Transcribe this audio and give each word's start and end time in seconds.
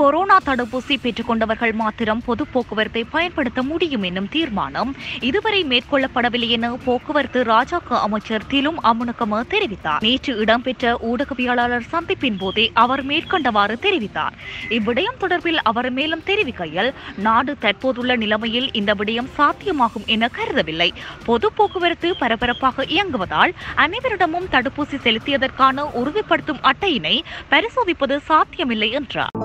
Corona 0.00 0.36
தடுப்பூசி 0.46 0.96
பெற்றுக் 1.02 1.26
கொண்டவர்கள் 1.26 1.72
மாத்திரம் 1.72 2.22
பொது 2.24 2.46
போக்குவரத்தை 2.46 3.04
பயன்படுத்த 3.04 3.62
முடியும் 3.62 4.02
என்னும் 4.02 4.28
தீர்மானம் 4.28 4.94
இதுவரை 5.20 5.64
மேற்கொள்ளப்படவில்லை 5.64 6.48
என 6.48 6.70
போக்குவரத்து 6.84 7.42
ராஜாக்க 7.42 7.98
அமைச்சர் 8.06 8.46
திலும் 8.50 8.78
அமுனுக்கம 8.82 9.40
தெரிவித்தார். 9.48 10.00
நேற்று 10.00 10.36
இடம்பெற்ற 10.36 10.94
ஊடகவியலாளர் 11.10 11.86
சந்திப்பின் 11.92 12.38
போதே 12.38 12.70
அவர் 12.74 13.06
மேற்கண்டவாறு 13.06 13.76
தெரிவித்தார். 13.82 14.36
இவ்விடயம் 14.68 15.20
தொடர்பில் 15.20 15.60
அவர் 15.62 15.90
மேலும் 15.90 16.24
தெரிவிக்கையில் 16.24 16.90
நாடு 17.16 17.56
தற்போதுள்ள 17.58 18.16
நிலைமையில் 18.16 18.72
இந்த 18.72 18.94
விடயம் 18.94 19.30
சாத்தியமாகும் 19.38 20.06
என 20.06 20.30
கருதவில்லை. 20.38 20.90
பொது 21.24 21.52
போக்குவரத்து 21.52 22.16
பரபரப்பாக 22.16 22.86
இயங்குவதால் 22.88 23.54
அனைவரிடமும் 23.76 24.50
தடுப்பூசி 24.50 24.98
செலுத்தியதற்கான 25.06 25.86
உறுதிப்படுத்தும் 25.94 26.62
அட்டையினை 26.62 27.16
பரிசோதிப்பது 27.50 28.16
சாத்தியமில்லை 28.30 28.90
என்றார். 28.90 29.41